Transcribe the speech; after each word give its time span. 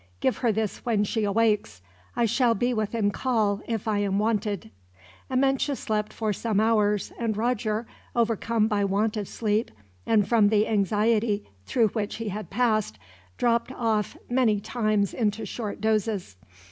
Give 0.19 0.37
her 0.37 0.51
this 0.51 0.79
when 0.79 1.03
she 1.03 1.25
awakes. 1.25 1.83
I 2.15 2.25
shall 2.25 2.55
be 2.55 2.73
within 2.73 3.11
call, 3.11 3.61
if 3.67 3.87
I 3.87 3.99
am 3.99 4.17
wanted." 4.17 4.71
Amenche 5.29 5.75
slept 5.77 6.11
for 6.11 6.33
some 6.33 6.59
hours, 6.59 7.11
and 7.19 7.37
Roger, 7.37 7.85
overcome 8.15 8.67
by 8.67 8.83
want 8.83 9.15
of 9.15 9.27
sleep, 9.27 9.69
and 10.07 10.27
from 10.27 10.49
the 10.49 10.67
anxiety 10.67 11.47
through 11.67 11.89
which 11.89 12.15
he 12.15 12.29
had 12.29 12.49
passed, 12.49 12.97
dropped 13.37 13.71
off 13.71 14.17
many 14.27 14.59
times 14.59 15.13
into 15.13 15.45
short 15.45 15.79
dozes. 15.79 16.35